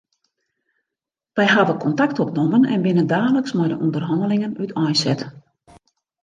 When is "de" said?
3.73-3.77